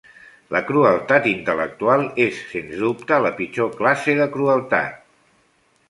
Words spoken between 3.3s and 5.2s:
pitjor classe de crueltat.